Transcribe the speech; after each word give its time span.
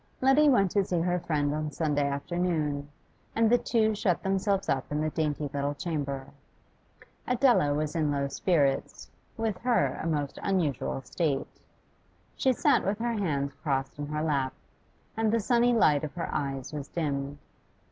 Letty 0.19 0.49
went 0.49 0.71
to 0.71 0.83
see 0.83 0.99
her 1.01 1.19
friend 1.19 1.53
on 1.53 1.69
Sunday 1.69 2.07
afternoon, 2.07 2.89
and 3.35 3.51
the 3.51 3.59
two 3.59 3.93
shut 3.93 4.23
themselves 4.23 4.67
up 4.67 4.91
in 4.91 4.99
the 4.99 5.11
dainty 5.11 5.47
little 5.53 5.75
chamber. 5.75 6.29
Adela 7.27 7.71
was 7.75 7.95
in 7.95 8.09
low 8.11 8.27
spirits; 8.27 9.11
with 9.37 9.59
her 9.59 9.99
a 10.01 10.07
most 10.07 10.39
unusual 10.41 11.01
state. 11.03 11.61
She 12.35 12.51
sat 12.51 12.83
with 12.83 12.97
her 12.97 13.13
hands 13.13 13.53
crossed 13.61 13.99
on 13.99 14.07
her 14.07 14.23
lap, 14.23 14.53
and 15.15 15.31
the 15.31 15.39
sunny 15.39 15.71
light 15.71 16.03
of 16.03 16.15
her 16.15 16.33
eyes 16.33 16.73
was 16.73 16.87
dimmed. 16.87 17.37